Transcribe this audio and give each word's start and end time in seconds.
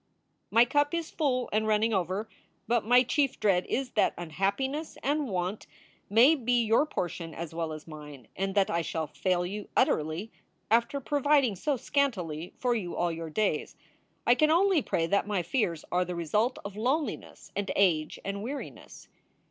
My 0.49 0.65
cup 0.65 0.95
is 0.95 1.11
full 1.11 1.47
and 1.53 1.67
running 1.67 1.93
over, 1.93 2.27
but 2.67 2.83
my 2.83 3.03
chief 3.03 3.39
dread 3.39 3.67
is 3.69 3.91
that 3.91 4.15
unhappiness 4.17 4.97
and 5.03 5.27
want 5.29 5.67
may 6.09 6.33
be 6.33 6.63
your 6.63 6.87
portion 6.87 7.35
as 7.35 7.53
well 7.53 7.71
as 7.71 7.85
mine, 7.87 8.27
and 8.35 8.55
that 8.55 8.67
I 8.71 8.81
shall 8.81 9.05
fail 9.05 9.45
you 9.45 9.69
utterly 9.77 10.31
after 10.71 10.99
providing 10.99 11.55
so 11.55 11.77
scantily 11.77 12.51
for 12.57 12.73
you 12.73 12.95
all 12.95 13.11
your 13.11 13.29
days. 13.29 13.75
I 14.25 14.33
can 14.33 14.49
only 14.49 14.81
pray 14.81 15.05
that 15.05 15.27
my 15.27 15.43
fears 15.43 15.85
are 15.91 16.03
the 16.03 16.15
result 16.15 16.57
of 16.65 16.75
loneliness 16.75 17.51
and 17.55 17.69
age 17.75 18.17
and 18.25 18.41
weariness. 18.41 19.07